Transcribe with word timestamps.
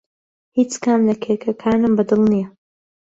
هیچ 0.57 0.71
کام 0.83 0.99
لە 1.09 1.15
کێکەکانم 1.23 1.93
بەدڵ 1.97 2.21
نییە. 2.31 2.47